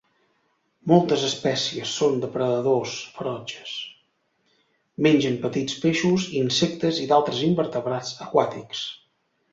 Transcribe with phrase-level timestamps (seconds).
[0.91, 3.75] Moltes espècies són depredadors ferotges:
[5.09, 8.87] mengen petits peixos, insectes i d'altres invertebrats aquàtics.